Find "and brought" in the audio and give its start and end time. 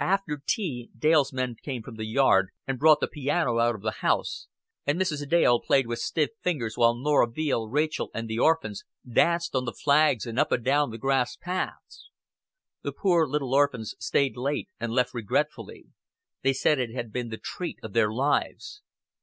2.66-3.00